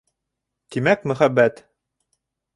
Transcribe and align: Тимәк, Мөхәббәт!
Тимәк, 0.75 1.05
Мөхәббәт! 1.13 1.63